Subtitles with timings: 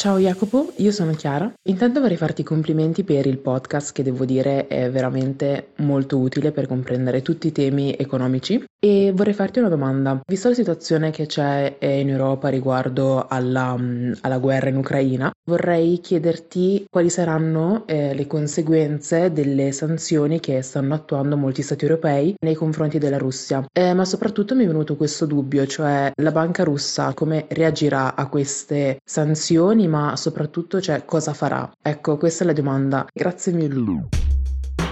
[0.00, 1.52] Ciao Jacopo, io sono Chiara.
[1.64, 6.52] Intanto vorrei farti i complimenti per il podcast che devo dire è veramente molto utile
[6.52, 10.20] per comprendere tutti i temi economici e vorrei farti una domanda.
[10.24, 15.32] Visto la situazione che c'è eh, in Europa riguardo alla, mm, alla guerra in Ucraina,
[15.50, 22.36] vorrei chiederti quali saranno eh, le conseguenze delle sanzioni che stanno attuando molti stati europei
[22.38, 23.64] nei confronti della Russia.
[23.72, 28.28] Eh, ma soprattutto mi è venuto questo dubbio, cioè la banca russa come reagirà a
[28.28, 31.70] queste sanzioni ma soprattutto cioè, cosa farà?
[31.82, 33.06] Ecco, questa è la domanda.
[33.12, 34.08] Grazie mille.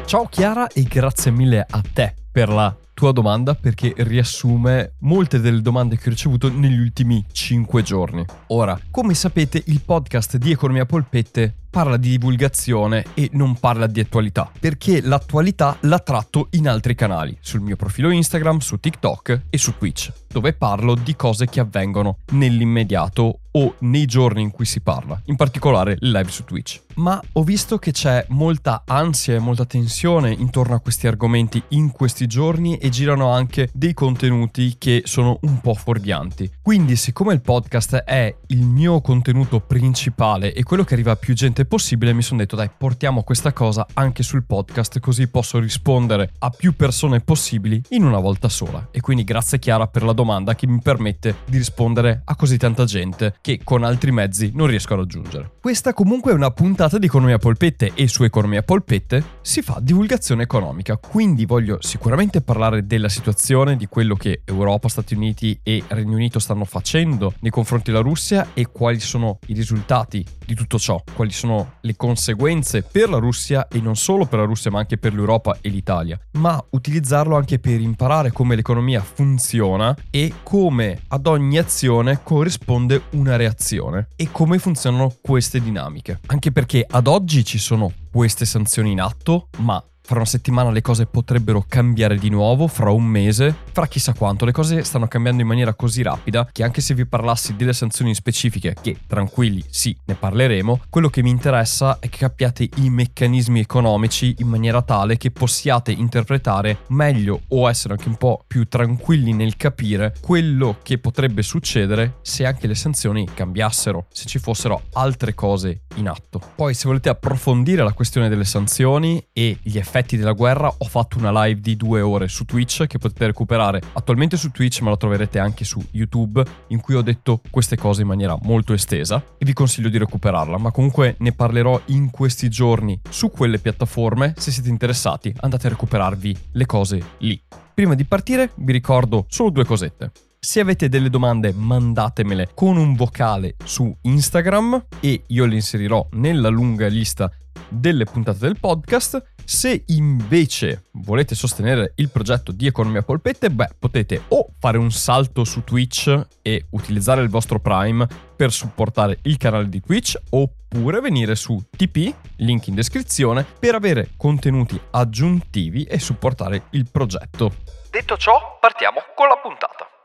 [0.07, 5.61] Ciao Chiara e grazie mille a te per la tua domanda perché riassume molte delle
[5.61, 8.25] domande che ho ricevuto negli ultimi 5 giorni.
[8.49, 14.01] Ora, come sapete, il podcast di Economia Polpette parla di divulgazione e non parla di
[14.01, 19.59] attualità, perché l'attualità la tratto in altri canali, sul mio profilo Instagram, su TikTok e
[19.59, 24.81] su Twitch, dove parlo di cose che avvengono nell'immediato o nei giorni in cui si
[24.81, 26.83] parla, in particolare live su Twitch.
[26.97, 31.91] Ma ho visto che c'è molta ansia e molta tensione intorno a questi argomenti in
[31.91, 36.51] questi giorni e girano anche dei contenuti che sono un po' fuorvianti.
[36.63, 41.35] Quindi, siccome il podcast è il mio contenuto principale e quello che arriva a più
[41.35, 46.33] gente possibile, mi sono detto dai, portiamo questa cosa anche sul podcast così posso rispondere
[46.39, 48.89] a più persone possibili in una volta sola.
[48.91, 52.85] E quindi grazie Chiara per la domanda che mi permette di rispondere a così tanta
[52.85, 55.53] gente che con altri mezzi non riesco a raggiungere.
[55.61, 60.43] Questa comunque è una puntata di Economia Polpette e su Economia Polpette si fa divulgazione
[60.43, 66.15] economica, quindi voglio sicuramente parlare della situazione, di quello che Europa, Stati Uniti e Regno
[66.15, 71.03] Unito stanno facendo nei confronti della Russia e quali sono i risultati di tutto ciò,
[71.15, 71.46] quali sono
[71.81, 75.59] le conseguenze per la Russia e non solo per la Russia ma anche per l'Europa
[75.61, 82.21] e l'Italia, ma utilizzarlo anche per imparare come l'economia funziona e come ad ogni azione
[82.23, 86.21] corrisponde una reazione e come funzionano queste dinamiche.
[86.27, 90.83] Anche perché ad oggi ci sono queste sanzioni in atto, ma fra una settimana le
[90.83, 94.45] cose potrebbero cambiare di nuovo, fra un mese, fra chissà quanto.
[94.45, 98.15] Le cose stanno cambiando in maniera così rapida che anche se vi parlassi delle sanzioni
[98.15, 103.59] specifiche, che tranquilli, sì, ne parleremo, quello che mi interessa è che capiate i meccanismi
[103.59, 109.33] economici in maniera tale che possiate interpretare meglio o essere anche un po' più tranquilli
[109.33, 115.35] nel capire quello che potrebbe succedere se anche le sanzioni cambiassero, se ci fossero altre
[115.35, 116.41] cose in atto.
[116.55, 120.85] Poi se volete approfondire la questione delle sanzioni e gli effetti effetti della guerra ho
[120.85, 124.91] fatto una live di due ore su Twitch che potete recuperare attualmente su Twitch ma
[124.91, 129.23] la troverete anche su YouTube in cui ho detto queste cose in maniera molto estesa
[129.39, 134.35] e vi consiglio di recuperarla ma comunque ne parlerò in questi giorni su quelle piattaforme
[134.37, 137.43] se siete interessati andate a recuperarvi le cose lì.
[137.73, 140.13] Prima di partire vi ricordo solo due cosette.
[140.39, 146.49] Se avete delle domande mandatemele con un vocale su Instagram e io le inserirò nella
[146.49, 147.31] lunga lista
[147.69, 149.35] delle puntate del podcast.
[149.49, 155.45] Se invece volete sostenere il progetto di Economia Polpette, beh, potete o fare un salto
[155.45, 161.37] su Twitch e utilizzare il vostro Prime per supportare il canale di Twitch, oppure venire
[161.37, 167.55] su TP, link in descrizione, per avere contenuti aggiuntivi e supportare il progetto.
[167.89, 169.96] Detto ciò, partiamo con la puntata.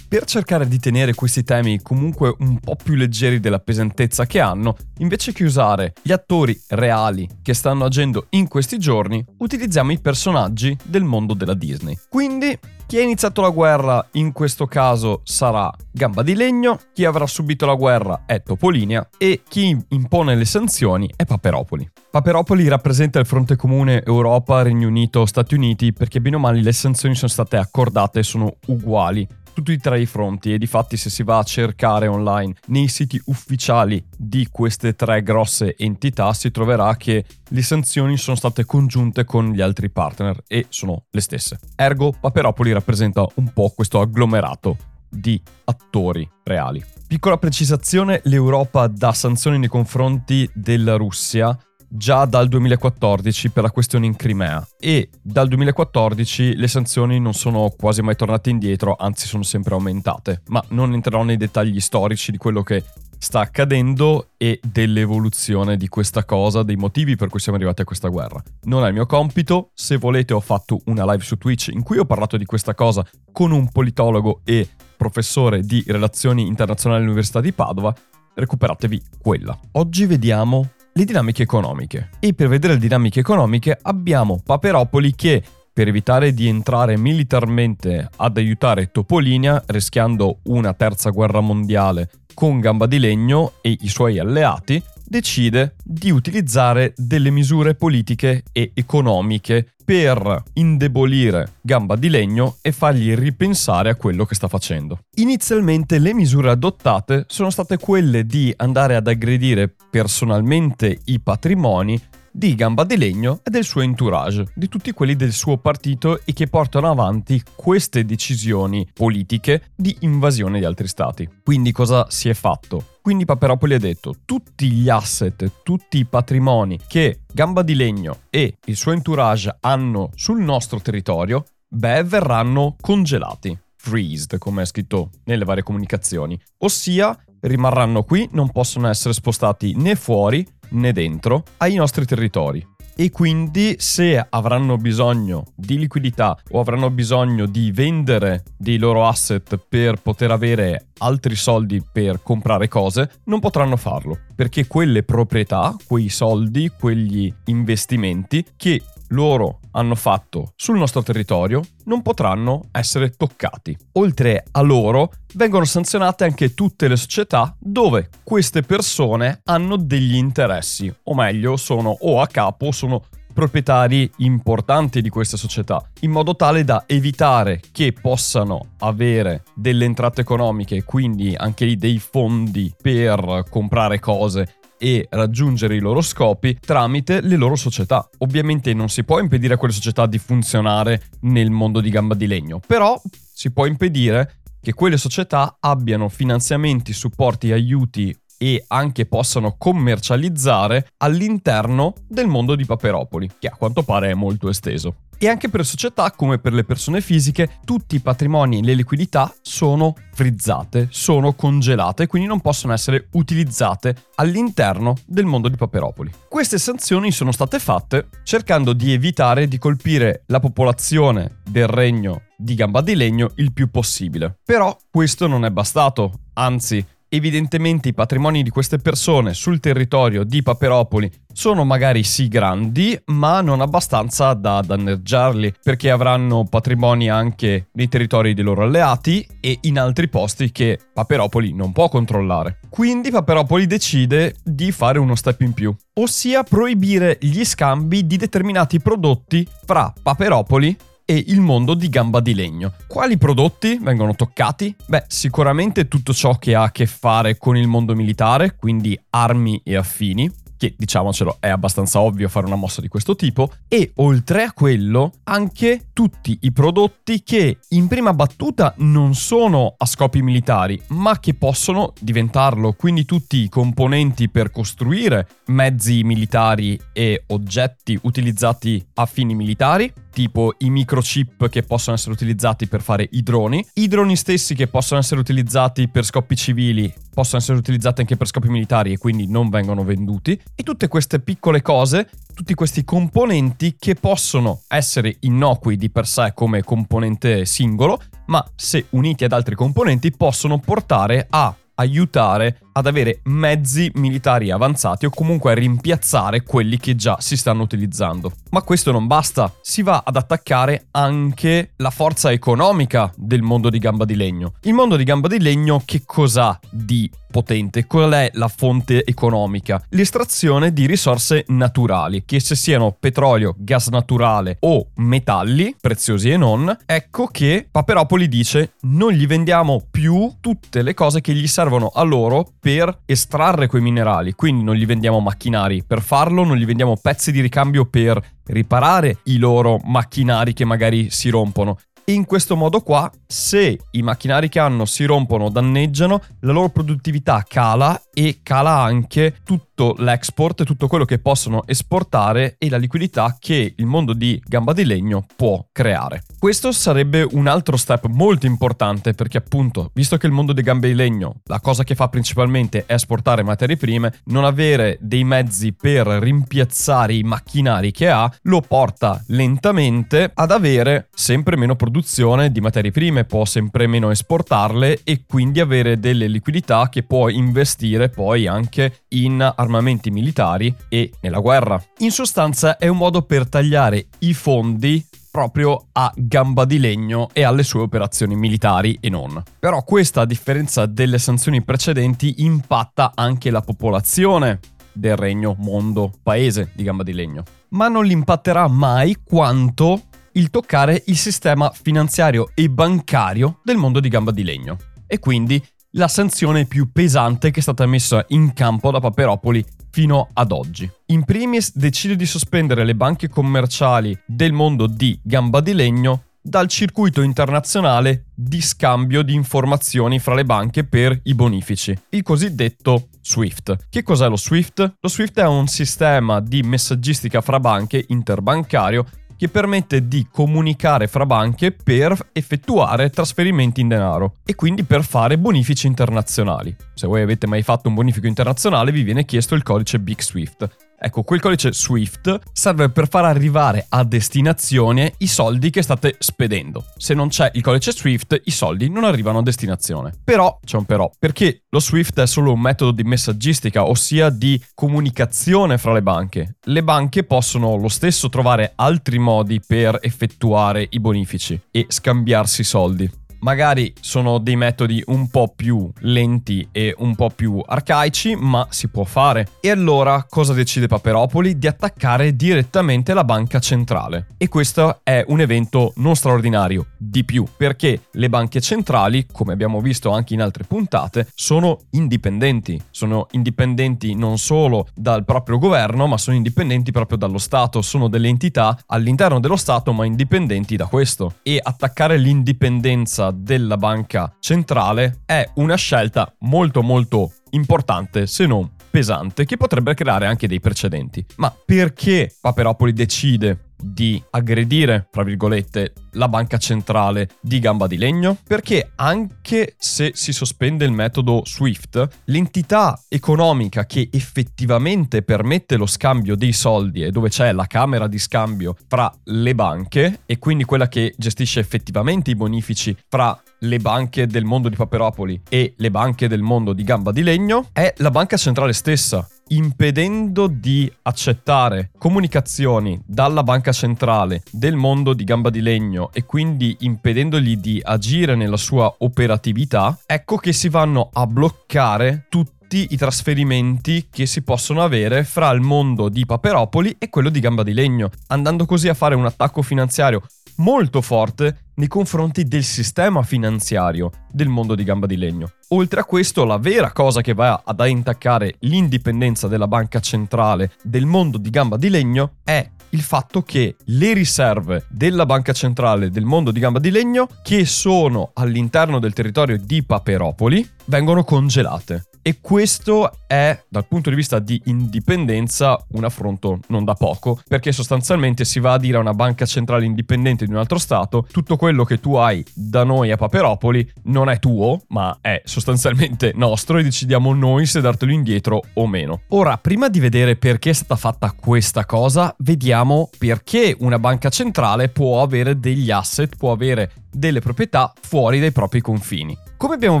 [0.08, 4.74] Per cercare di tenere questi temi comunque un po' più leggeri della pesantezza che hanno,
[5.00, 10.74] invece che usare gli attori reali che stanno agendo in questi giorni, utilizziamo i personaggi
[10.82, 11.98] del mondo della Disney.
[12.08, 17.26] Quindi chi ha iniziato la guerra in questo caso sarà Gamba di Legno, chi avrà
[17.26, 21.86] subito la guerra è Topolinia e chi impone le sanzioni è Paperopoli.
[22.10, 26.72] Paperopoli rappresenta il fronte comune Europa, Regno Unito, Stati Uniti perché bene o male le
[26.72, 31.10] sanzioni sono state accordate e sono uguali tutti e tre i fronti e difatti se
[31.10, 36.96] si va a cercare online nei siti ufficiali di queste tre grosse entità si troverà
[36.96, 41.58] che le sanzioni sono state congiunte con gli altri partner e sono le stesse.
[41.74, 44.76] Ergo Paperopoli rappresenta un po' questo agglomerato
[45.08, 46.84] di attori reali.
[47.08, 51.58] Piccola precisazione, l'Europa dà sanzioni nei confronti della Russia
[51.88, 57.72] già dal 2014 per la questione in Crimea e dal 2014 le sanzioni non sono
[57.76, 62.36] quasi mai tornate indietro, anzi sono sempre aumentate, ma non entrerò nei dettagli storici di
[62.36, 62.84] quello che
[63.18, 68.08] sta accadendo e dell'evoluzione di questa cosa, dei motivi per cui siamo arrivati a questa
[68.08, 68.40] guerra.
[68.62, 71.98] Non è il mio compito, se volete ho fatto una live su Twitch in cui
[71.98, 77.52] ho parlato di questa cosa con un politologo e professore di relazioni internazionali all'Università di
[77.52, 77.94] Padova,
[78.34, 79.58] recuperatevi quella.
[79.72, 82.08] Oggi vediamo le dinamiche economiche.
[82.18, 85.40] E per vedere le dinamiche economiche abbiamo Paperopoli che
[85.72, 92.86] per evitare di entrare militarmente ad aiutare Topolinia, rischiando una terza guerra mondiale con Gamba
[92.86, 100.42] di Legno e i suoi alleati, decide di utilizzare delle misure politiche e economiche per
[100.54, 105.04] indebolire Gamba di Legno e fargli ripensare a quello che sta facendo.
[105.14, 111.98] Inizialmente le misure adottate sono state quelle di andare ad aggredire personalmente i patrimoni
[112.30, 116.32] di Gamba di Legno e del suo entourage, di tutti quelli del suo partito e
[116.32, 121.28] che portano avanti queste decisioni politiche di invasione di altri stati.
[121.42, 122.96] Quindi cosa si è fatto?
[123.00, 128.58] Quindi Paperopoli ha detto tutti gli asset, tutti i patrimoni che Gamba di Legno e
[128.66, 133.58] il suo entourage hanno sul nostro territorio, beh, verranno congelati.
[133.76, 136.38] Freezed, come è scritto nelle varie comunicazioni.
[136.58, 142.66] Ossia, rimarranno qui, non possono essere spostati né fuori né dentro ai nostri territori.
[143.00, 149.56] E quindi se avranno bisogno di liquidità o avranno bisogno di vendere dei loro asset
[149.68, 154.18] per poter avere altri soldi per comprare cose, non potranno farlo.
[154.34, 162.02] Perché quelle proprietà, quei soldi, quegli investimenti che loro hanno fatto sul nostro territorio non
[162.02, 163.76] potranno essere toccati.
[163.92, 170.92] Oltre a loro vengono sanzionate anche tutte le società dove queste persone hanno degli interessi,
[171.04, 173.04] o meglio sono o a capo o sono
[173.38, 180.22] proprietari importanti di queste società, in modo tale da evitare che possano avere delle entrate
[180.22, 187.20] economiche, quindi anche lì dei fondi per comprare cose e raggiungere i loro scopi tramite
[187.20, 188.08] le loro società.
[188.18, 192.26] Ovviamente non si può impedire a quelle società di funzionare nel mondo di gamba di
[192.26, 199.56] legno, però si può impedire che quelle società abbiano finanziamenti, supporti, aiuti e anche possano
[199.58, 204.94] commercializzare all'interno del mondo di Paperopoli, che a quanto pare è molto esteso.
[205.20, 209.34] E anche per società come per le persone fisiche, tutti i patrimoni e le liquidità
[209.42, 216.12] sono frizzate, sono congelate, quindi non possono essere utilizzate all'interno del mondo di Paperopoli.
[216.28, 222.54] Queste sanzioni sono state fatte cercando di evitare di colpire la popolazione del regno di
[222.54, 224.38] Gamba di Legno il più possibile.
[224.44, 230.42] Però questo non è bastato, anzi Evidentemente i patrimoni di queste persone sul territorio di
[230.42, 237.88] Paperopoli sono magari sì grandi, ma non abbastanza da danneggiarli, perché avranno patrimoni anche nei
[237.88, 242.58] territori dei loro alleati e in altri posti che Paperopoli non può controllare.
[242.68, 248.80] Quindi Paperopoli decide di fare uno step in più, ossia proibire gli scambi di determinati
[248.80, 250.76] prodotti fra Paperopoli
[251.10, 252.74] e il mondo di gamba di legno.
[252.86, 254.76] Quali prodotti vengono toccati?
[254.86, 259.58] Beh, sicuramente tutto ciò che ha a che fare con il mondo militare, quindi armi
[259.64, 264.42] e affini, che diciamocelo è abbastanza ovvio fare una mossa di questo tipo, e oltre
[264.42, 270.78] a quello anche tutti i prodotti che in prima battuta non sono a scopi militari,
[270.88, 278.84] ma che possono diventarlo, quindi tutti i componenti per costruire mezzi militari e oggetti utilizzati
[278.94, 283.86] a fini militari, tipo i microchip che possono essere utilizzati per fare i droni, i
[283.86, 288.48] droni stessi che possono essere utilizzati per scopi civili, possono essere utilizzati anche per scopi
[288.48, 293.94] militari e quindi non vengono venduti, e tutte queste piccole cose, tutti questi componenti che
[293.94, 300.10] possono essere innocui di per sé come componente singolo, ma se uniti ad altri componenti
[300.10, 306.94] possono portare a aiutare ad avere mezzi militari avanzati o comunque a rimpiazzare quelli che
[306.94, 308.32] già si stanno utilizzando.
[308.50, 313.78] Ma questo non basta, si va ad attaccare anche la forza economica del mondo di
[313.78, 314.54] gamba di legno.
[314.62, 317.86] Il mondo di gamba di legno che cos'ha di potente?
[317.86, 319.82] Qual è la fonte economica?
[319.90, 326.76] L'estrazione di risorse naturali, che se siano petrolio, gas naturale o metalli, preziosi e non,
[326.84, 332.02] ecco che Paperopoli dice non gli vendiamo più tutte le cose che gli servono a
[332.02, 336.96] loro per estrarre quei minerali, quindi non gli vendiamo macchinari per farlo, non gli vendiamo
[336.96, 341.78] pezzi di ricambio per riparare i loro macchinari che magari si rompono.
[342.08, 347.44] In questo modo qua, se i macchinari che hanno si rompono danneggiano, la loro produttività
[347.46, 353.74] cala e cala anche tutto l'export, tutto quello che possono esportare e la liquidità che
[353.76, 356.22] il mondo di gamba di legno può creare.
[356.38, 360.88] Questo sarebbe un altro step molto importante perché appunto, visto che il mondo di gambe
[360.88, 365.74] di legno, la cosa che fa principalmente è esportare materie prime, non avere dei mezzi
[365.74, 372.60] per rimpiazzare i macchinari che ha, lo porta lentamente ad avere sempre meno produzione di
[372.60, 378.46] materie prime, può sempre meno esportarle e quindi avere delle liquidità che può investire poi
[378.46, 381.82] anche in armamenti militari e nella guerra.
[381.98, 387.42] In sostanza è un modo per tagliare i fondi proprio a gamba di legno e
[387.42, 389.42] alle sue operazioni militari e non.
[389.58, 394.60] Però questa, a differenza delle sanzioni precedenti, impatta anche la popolazione
[394.92, 397.42] del regno, mondo, paese di gamba di legno.
[397.70, 400.02] Ma non l'impatterà mai quanto
[400.32, 404.76] il toccare il sistema finanziario e bancario del mondo di gamba di legno.
[405.06, 410.28] E quindi la sanzione più pesante che è stata messa in campo da Paperopoli fino
[410.32, 410.90] ad oggi.
[411.06, 416.68] In primis decide di sospendere le banche commerciali del mondo di gamba di legno dal
[416.68, 423.88] circuito internazionale di scambio di informazioni fra le banche per i bonifici, il cosiddetto SWIFT.
[423.90, 424.94] Che cos'è lo SWIFT?
[425.00, 429.04] Lo SWIFT è un sistema di messaggistica fra banche interbancario
[429.38, 435.38] che permette di comunicare fra banche per effettuare trasferimenti in denaro e quindi per fare
[435.38, 436.74] bonifici internazionali.
[436.94, 440.87] Se voi avete mai fatto un bonifico internazionale vi viene chiesto il codice Big Swift.
[441.00, 446.86] Ecco, quel codice SWIFT serve per far arrivare a destinazione i soldi che state spedendo.
[446.96, 450.12] Se non c'è il codice SWIFT, i soldi non arrivano a destinazione.
[450.24, 454.60] Però, c'è un però, perché lo SWIFT è solo un metodo di messaggistica, ossia di
[454.74, 456.56] comunicazione fra le banche.
[456.64, 463.26] Le banche possono lo stesso trovare altri modi per effettuare i bonifici e scambiarsi soldi
[463.40, 468.88] magari sono dei metodi un po' più lenti e un po' più arcaici, ma si
[468.88, 469.48] può fare.
[469.60, 471.58] E allora cosa decide Paperopoli?
[471.58, 474.28] Di attaccare direttamente la banca centrale.
[474.36, 479.80] E questo è un evento non straordinario, di più, perché le banche centrali, come abbiamo
[479.80, 482.80] visto anche in altre puntate, sono indipendenti.
[482.90, 487.82] Sono indipendenti non solo dal proprio governo, ma sono indipendenti proprio dallo Stato.
[487.82, 491.34] Sono delle entità all'interno dello Stato, ma indipendenti da questo.
[491.42, 499.44] E attaccare l'indipendenza della banca centrale è una scelta molto molto importante, se non pesante,
[499.44, 501.24] che potrebbe creare anche dei precedenti.
[501.36, 508.36] Ma perché Paperopoli decide di aggredire, tra virgolette, la banca centrale di gamba di legno?
[508.46, 516.36] Perché anche se si sospende il metodo SWIFT, l'entità economica che effettivamente permette lo scambio
[516.36, 520.88] dei soldi e dove c'è la camera di scambio fra le banche e quindi quella
[520.88, 526.28] che gestisce effettivamente i bonifici fra le banche del mondo di Paperopoli e le banche
[526.28, 533.00] del mondo di gamba di legno è la banca centrale stessa impedendo di accettare comunicazioni
[533.04, 538.56] dalla banca centrale del mondo di gamba di legno e quindi impedendogli di agire nella
[538.56, 545.24] sua operatività, ecco che si vanno a bloccare tutti i trasferimenti che si possono avere
[545.24, 549.14] fra il mondo di Paperopoli e quello di Gamba di Legno, andando così a fare
[549.14, 550.22] un attacco finanziario
[550.58, 555.52] molto forte nei confronti del sistema finanziario del mondo di gamba di legno.
[555.68, 561.06] Oltre a questo, la vera cosa che va ad intaccare l'indipendenza della banca centrale del
[561.06, 566.24] mondo di gamba di legno è il fatto che le riserve della banca centrale del
[566.24, 572.04] mondo di gamba di legno, che sono all'interno del territorio di Paperopoli, vengono congelate.
[572.28, 577.72] E questo è, dal punto di vista di indipendenza, un affronto non da poco, perché
[577.72, 581.56] sostanzialmente si va a dire a una banca centrale indipendente di un altro Stato, tutto
[581.56, 586.76] quello che tu hai da noi a Paperopoli non è tuo, ma è sostanzialmente nostro
[586.76, 589.22] e decidiamo noi se dartelo indietro o meno.
[589.28, 594.90] Ora, prima di vedere perché è stata fatta questa cosa, vediamo perché una banca centrale
[594.90, 599.36] può avere degli asset, può avere delle proprietà fuori dai propri confini.
[599.56, 600.00] Come abbiamo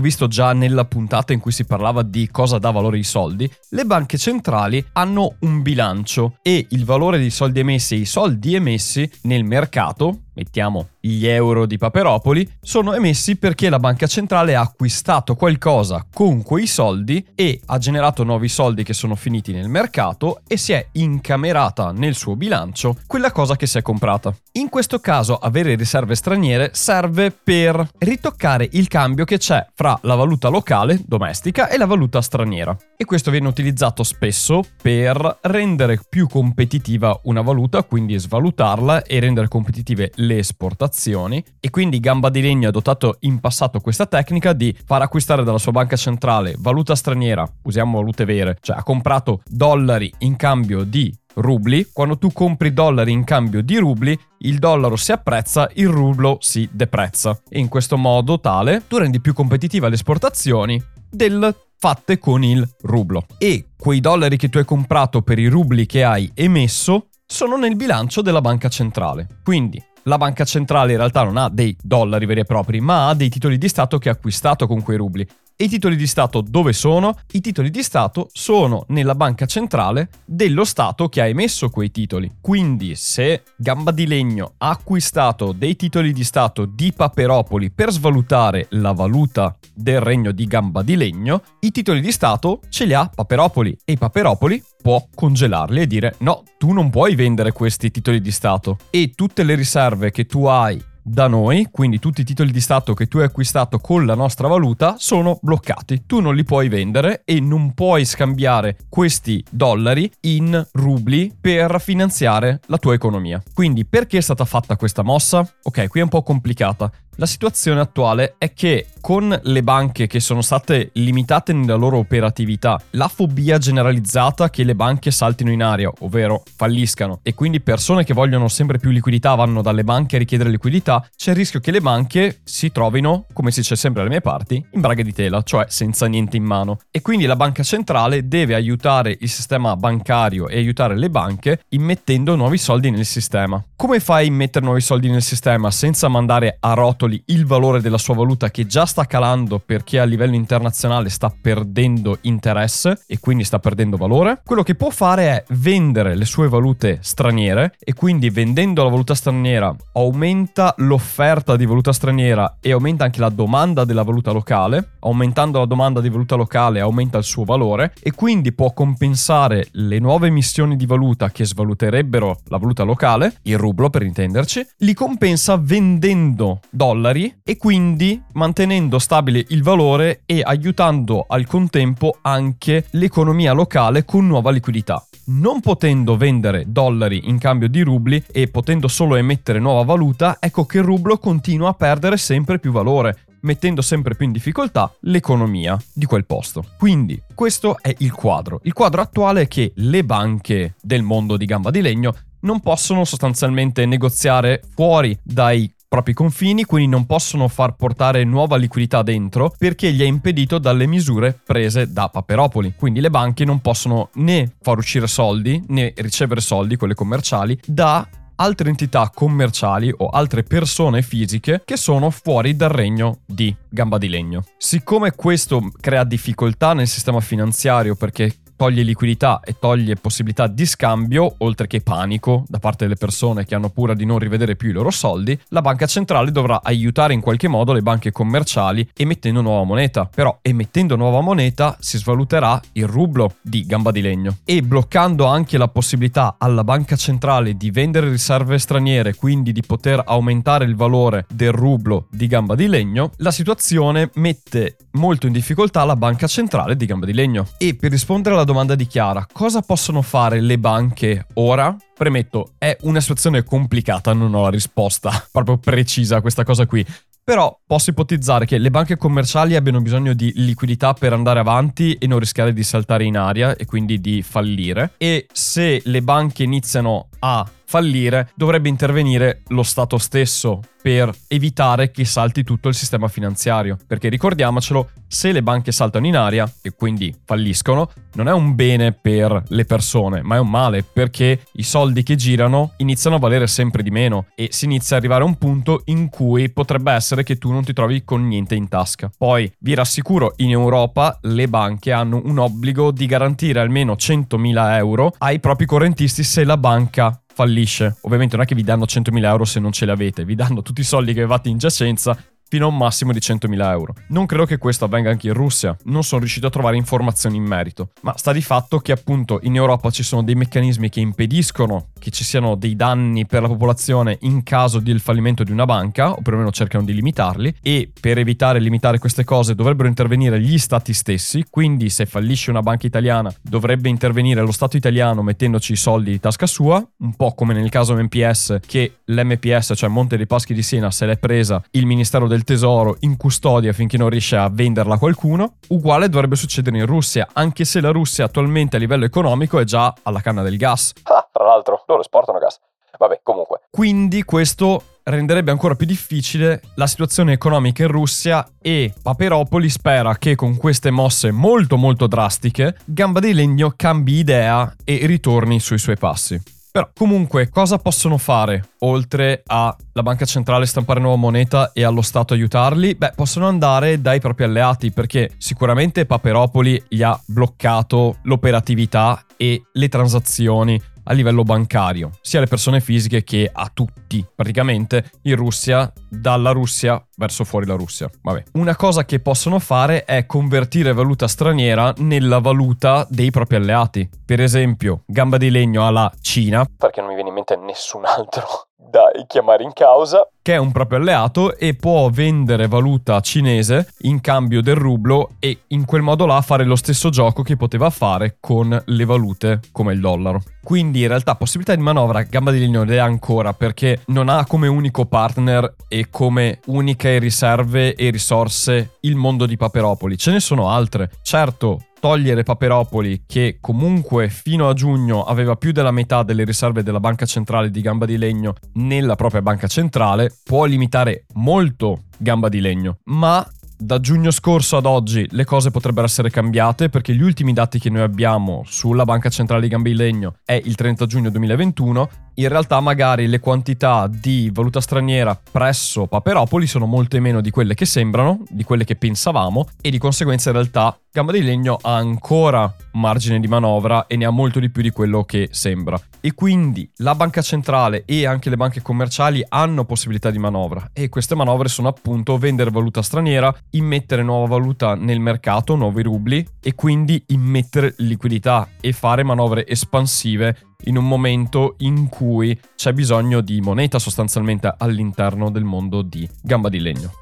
[0.00, 3.84] visto già nella puntata in cui si parlava di cosa dà valore ai soldi, le
[3.84, 9.10] banche centrali hanno un bilancio e il valore dei soldi emessi e i soldi emessi
[9.22, 15.34] nel mercato mettiamo gli euro di Paperopoli, sono emessi perché la banca centrale ha acquistato
[15.34, 20.56] qualcosa con quei soldi e ha generato nuovi soldi che sono finiti nel mercato e
[20.56, 24.32] si è incamerata nel suo bilancio quella cosa che si è comprata.
[24.52, 30.14] In questo caso avere riserve straniere serve per ritoccare il cambio che c'è fra la
[30.14, 32.76] valuta locale, domestica, e la valuta straniera.
[32.96, 39.48] E questo viene utilizzato spesso per rendere più competitiva una valuta, quindi svalutarla e rendere
[39.48, 44.52] competitive le le esportazioni e quindi Gamba di Legno ha adottato in passato questa tecnica
[44.52, 49.40] di far acquistare dalla sua banca centrale valuta straniera, usiamo valute vere, cioè ha comprato
[49.46, 54.96] dollari in cambio di rubli, quando tu compri dollari in cambio di rubli, il dollaro
[54.96, 57.40] si apprezza, il rublo si deprezza.
[57.48, 62.68] E in questo modo tale tu rendi più competitive le esportazioni del fatte con il
[62.82, 63.26] rublo.
[63.38, 67.76] E quei dollari che tu hai comprato per i rubli che hai emesso sono nel
[67.76, 69.26] bilancio della banca centrale.
[69.44, 73.14] Quindi la banca centrale in realtà non ha dei dollari veri e propri, ma ha
[73.14, 75.26] dei titoli di Stato che ha acquistato con quei rubli.
[75.60, 77.18] E i titoli di Stato dove sono?
[77.32, 82.30] I titoli di Stato sono nella banca centrale dello Stato che ha emesso quei titoli.
[82.40, 88.66] Quindi se Gamba di Legno ha acquistato dei titoli di Stato di Paperopoli per svalutare
[88.70, 93.10] la valuta del regno di Gamba di Legno, i titoli di Stato ce li ha
[93.12, 98.30] Paperopoli e Paperopoli può congelarli e dire no, tu non puoi vendere questi titoli di
[98.30, 102.60] Stato e tutte le riserve che tu hai da noi, quindi tutti i titoli di
[102.60, 106.04] Stato che tu hai acquistato con la nostra valuta sono bloccati.
[106.06, 112.60] Tu non li puoi vendere e non puoi scambiare questi dollari in rubli per finanziare
[112.66, 113.42] la tua economia.
[113.54, 115.50] Quindi perché è stata fatta questa mossa?
[115.62, 116.90] Ok, qui è un po' complicata.
[117.20, 122.80] La situazione attuale è che con le banche che sono state limitate nella loro operatività,
[122.90, 128.14] la fobia generalizzata che le banche saltino in aria, ovvero falliscano, e quindi persone che
[128.14, 131.80] vogliono sempre più liquidità vanno dalle banche a richiedere liquidità, c'è il rischio che le
[131.80, 135.64] banche si trovino, come si dice sempre alle mie parti, in braghe di tela, cioè
[135.68, 136.78] senza niente in mano.
[136.88, 142.36] E quindi la banca centrale deve aiutare il sistema bancario e aiutare le banche immettendo
[142.36, 143.60] nuovi soldi nel sistema.
[143.74, 147.80] Come fai a immettere nuovi soldi nel sistema senza mandare a rotoli rotoli il valore
[147.80, 153.18] della sua valuta che già sta calando perché a livello internazionale sta perdendo interesse e
[153.18, 157.94] quindi sta perdendo valore, quello che può fare è vendere le sue valute straniere e
[157.94, 163.84] quindi vendendo la valuta straniera aumenta l'offerta di valuta straniera e aumenta anche la domanda
[163.84, 168.52] della valuta locale, aumentando la domanda di valuta locale aumenta il suo valore e quindi
[168.52, 174.02] può compensare le nuove emissioni di valuta che svaluterebbero la valuta locale, il rublo per
[174.02, 181.46] intenderci, li compensa vendendo dollari dollari e quindi mantenendo stabile il valore e aiutando al
[181.46, 185.02] contempo anche l'economia locale con nuova liquidità.
[185.26, 190.66] Non potendo vendere dollari in cambio di rubli e potendo solo emettere nuova valuta, ecco
[190.66, 195.78] che il rublo continua a perdere sempre più valore, mettendo sempre più in difficoltà l'economia
[195.92, 196.64] di quel posto.
[196.76, 198.60] Quindi questo è il quadro.
[198.64, 203.04] Il quadro attuale è che le banche del mondo di gamba di legno non possono
[203.04, 209.90] sostanzialmente negoziare fuori dai propri confini, quindi non possono far portare nuova liquidità dentro perché
[209.90, 212.74] gli è impedito dalle misure prese da Paperopoli.
[212.76, 218.06] Quindi le banche non possono né far uscire soldi né ricevere soldi, quelle commerciali, da
[218.40, 224.08] altre entità commerciali o altre persone fisiche che sono fuori dal regno di gamba di
[224.08, 224.44] legno.
[224.58, 231.36] Siccome questo crea difficoltà nel sistema finanziario perché toglie liquidità e toglie possibilità di scambio,
[231.38, 234.72] oltre che panico da parte delle persone che hanno paura di non rivedere più i
[234.72, 239.62] loro soldi, la banca centrale dovrà aiutare in qualche modo le banche commerciali emettendo nuova
[239.62, 240.10] moneta.
[240.12, 245.56] Però emettendo nuova moneta si svaluterà il rublo di gamba di legno e bloccando anche
[245.56, 251.26] la possibilità alla banca centrale di vendere riserve straniere, quindi di poter aumentare il valore
[251.32, 256.76] del rublo di gamba di legno, la situazione mette molto in difficoltà la banca centrale
[256.76, 257.46] di gamba di legno.
[257.56, 261.76] E per rispondere alla domanda di Chiara, cosa possono fare le banche ora?
[261.94, 266.84] Premetto, è una situazione complicata, non ho la risposta proprio precisa a questa cosa qui.
[267.22, 272.06] Però posso ipotizzare che le banche commerciali abbiano bisogno di liquidità per andare avanti e
[272.06, 274.94] non rischiare di saltare in aria e quindi di fallire.
[274.96, 282.06] E se le banche iniziano a fallire, dovrebbe intervenire lo Stato stesso per evitare che
[282.06, 283.76] salti tutto il sistema finanziario.
[283.86, 288.92] Perché ricordiamocelo, se le banche saltano in aria e quindi falliscono, non è un bene
[288.92, 293.46] per le persone, ma è un male perché i soldi che girano iniziano a valere
[293.46, 297.22] sempre di meno e si inizia ad arrivare a un punto in cui potrebbe essere
[297.22, 299.10] che tu non ti trovi con niente in tasca.
[299.14, 305.12] Poi vi rassicuro, in Europa le banche hanno un obbligo di garantire almeno 100.000 euro
[305.18, 307.98] ai propri correntisti se la banca fallisce.
[308.00, 310.60] Ovviamente non è che vi danno 100.000 euro se non ce li avete, vi danno
[310.62, 312.16] tutti i soldi che avevate in giacenza
[312.48, 313.94] fino a un massimo di 100.000 euro.
[314.08, 317.44] Non credo che questo avvenga anche in Russia, non sono riuscito a trovare informazioni in
[317.44, 321.88] merito, ma sta di fatto che appunto in Europa ci sono dei meccanismi che impediscono
[321.98, 326.12] che ci siano dei danni per la popolazione in caso del fallimento di una banca,
[326.12, 330.58] o perlomeno cercano di limitarli, e per evitare e limitare queste cose dovrebbero intervenire gli
[330.58, 335.76] stati stessi, quindi se fallisce una banca italiana dovrebbe intervenire lo Stato italiano mettendoci i
[335.76, 340.26] soldi di tasca sua, un po' come nel caso MPS che l'MPS, cioè Monte dei
[340.26, 344.36] Paschi di Siena, se l'è presa il Ministero del Tesoro in custodia finché non riesce
[344.36, 345.54] a venderla a qualcuno.
[345.68, 349.94] Uguale dovrebbe succedere in Russia, anche se la Russia attualmente a livello economico è già
[350.02, 350.92] alla canna del gas.
[351.04, 352.58] Ah, tra l'altro, loro esportano gas.
[352.98, 353.60] Vabbè, comunque.
[353.70, 360.34] Quindi questo renderebbe ancora più difficile la situazione economica in Russia e Paperopoli spera che
[360.34, 365.96] con queste mosse molto molto drastiche Gamba di Legno cambi idea e ritorni sui suoi
[365.96, 366.57] passi.
[366.70, 372.34] Però comunque cosa possono fare oltre alla banca centrale stampare nuova moneta e allo Stato
[372.34, 372.94] aiutarli?
[372.94, 379.88] Beh, possono andare dai propri alleati perché sicuramente Paperopoli gli ha bloccato l'operatività e le
[379.88, 386.50] transazioni a livello bancario, sia alle persone fisiche che a tutti, praticamente in Russia, dalla
[386.50, 388.08] Russia verso fuori la Russia.
[388.22, 388.44] Vabbè.
[388.52, 394.08] Una cosa che possono fare è convertire valuta straniera nella valuta dei propri alleati.
[394.24, 398.67] Per esempio, gamba di legno alla Cina, perché non mi viene in mente nessun altro
[398.78, 400.26] da chiamare in causa.
[400.40, 405.58] Che è un proprio alleato e può vendere valuta cinese in cambio del rublo e
[405.68, 409.92] in quel modo là fare lo stesso gioco che poteva fare con le valute come
[409.92, 410.42] il dollaro.
[410.62, 414.46] Quindi in realtà possibilità di manovra Gamba di Legno le ha ancora perché non ha
[414.46, 420.16] come unico partner e come uniche riserve e risorse il mondo di Paperopoli.
[420.16, 421.10] Ce ne sono altre.
[421.22, 427.00] Certo, togliere Paperopoli, che comunque fino a giugno aveva più della metà delle riserve della
[427.00, 432.60] banca centrale di Gamba di Legno nella propria banca centrale, può limitare molto Gamba di
[432.60, 433.46] Legno, ma
[433.80, 437.90] da giugno scorso ad oggi le cose potrebbero essere cambiate perché gli ultimi dati che
[437.90, 442.48] noi abbiamo sulla Banca Centrale di Gamba di Legno è il 30 giugno 2021 in
[442.48, 447.84] realtà magari le quantità di valuta straniera presso Paperopoli sono molte meno di quelle che
[447.84, 452.72] sembrano, di quelle che pensavamo e di conseguenza in realtà Gamba di Legno ha ancora
[452.92, 456.00] margine di manovra e ne ha molto di più di quello che sembra.
[456.20, 461.08] E quindi la banca centrale e anche le banche commerciali hanno possibilità di manovra e
[461.08, 466.74] queste manovre sono appunto vendere valuta straniera, immettere nuova valuta nel mercato, nuovi rubli e
[466.74, 473.60] quindi immettere liquidità e fare manovre espansive in un momento in cui c'è bisogno di
[473.60, 477.12] moneta sostanzialmente all'interno del mondo di gamba di legno.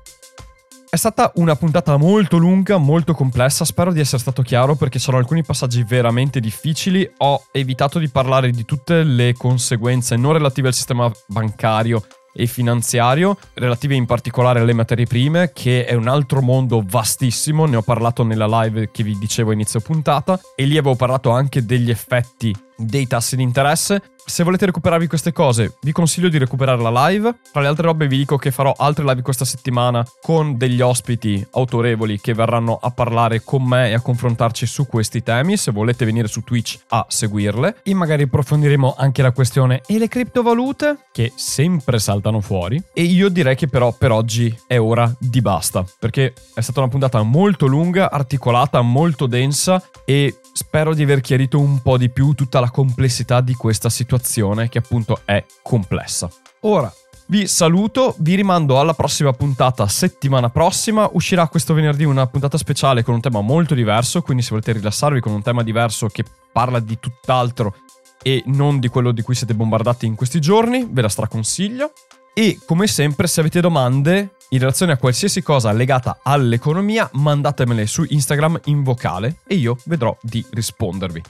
[0.89, 5.19] È stata una puntata molto lunga, molto complessa, spero di essere stato chiaro perché c'erano
[5.19, 10.75] alcuni passaggi veramente difficili, ho evitato di parlare di tutte le conseguenze non relative al
[10.75, 12.03] sistema bancario
[12.37, 17.77] e finanziario, relative in particolare alle materie prime, che è un altro mondo vastissimo, ne
[17.77, 21.65] ho parlato nella live che vi dicevo a inizio puntata, e lì avevo parlato anche
[21.65, 24.03] degli effetti dei tassi di interesse.
[24.29, 27.33] Se volete recuperarvi queste cose, vi consiglio di recuperare la live.
[27.53, 31.47] Tra le altre robe vi dico che farò altre live questa settimana con degli ospiti
[31.53, 35.57] autorevoli che verranno a parlare con me e a confrontarci su questi temi.
[35.57, 37.77] Se volete venire su Twitch a seguirle.
[37.85, 42.83] E magari approfondiremo anche la questione e le criptovalute, che sempre saltano fuori.
[42.93, 46.89] E io direi che però per oggi è ora di basta, perché è stata una
[46.89, 52.33] puntata molto lunga, articolata, molto densa e spero di aver chiarito un po' di più
[52.33, 56.31] tutta la complessità di questa situazione che appunto è complessa.
[56.61, 56.93] Ora,
[57.27, 61.09] vi saluto, vi rimando alla prossima puntata settimana prossima.
[61.13, 65.21] Uscirà questo venerdì una puntata speciale con un tema molto diverso, quindi se volete rilassarvi
[65.21, 67.77] con un tema diverso che parla di tutt'altro
[68.23, 71.93] e non di quello di cui siete bombardati in questi giorni, ve la straconsiglio.
[72.33, 78.05] E come sempre, se avete domande in relazione a qualsiasi cosa legata all'economia, mandatemele su
[78.07, 81.23] Instagram in vocale e io vedrò di rispondervi.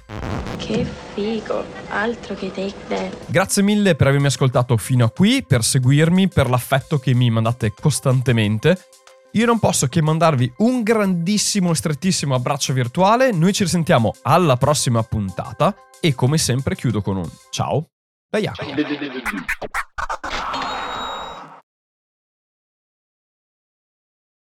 [0.58, 3.16] Che figo, altro che take that.
[3.26, 7.72] Grazie mille per avermi ascoltato fino a qui, per seguirmi, per l'affetto che mi mandate
[7.78, 8.78] costantemente.
[9.32, 13.32] Io non posso che mandarvi un grandissimo e strettissimo abbraccio virtuale.
[13.32, 17.90] Noi ci risentiamo alla prossima puntata e come sempre chiudo con un ciao
[18.28, 18.72] da Jacopo.